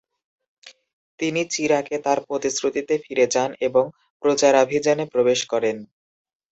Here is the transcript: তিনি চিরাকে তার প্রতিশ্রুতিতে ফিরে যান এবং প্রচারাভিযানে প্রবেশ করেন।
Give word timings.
তিনি 1.19 1.41
চিরাকে 1.53 1.95
তার 2.05 2.19
প্রতিশ্রুতিতে 2.27 2.93
ফিরে 3.03 3.25
যান 3.27 3.49
এবং 3.67 3.83
প্রচারাভিযানে 4.23 5.05
প্রবেশ 5.13 5.39
করেন। 5.51 5.77